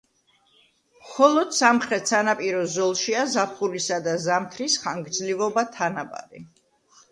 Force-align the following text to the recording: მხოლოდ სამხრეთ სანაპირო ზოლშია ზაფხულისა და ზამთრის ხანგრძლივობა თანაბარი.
მხოლოდ 1.01 1.51
სამხრეთ 1.57 2.09
სანაპირო 2.13 2.63
ზოლშია 2.77 3.27
ზაფხულისა 3.35 4.01
და 4.09 4.17
ზამთრის 4.27 4.81
ხანგრძლივობა 4.87 5.69
თანაბარი. 5.79 6.47